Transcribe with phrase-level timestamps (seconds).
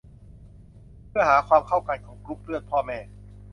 [1.09, 2.99] เพื่อหาความเข้ากันของกรุ๊ปเลือดพ่อแม่